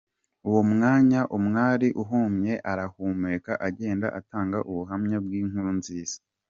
[0.47, 6.17] "Uwo mwanya uwari uhumye arahumuka agenda atanga ubuhamya bw’inkuru nziza.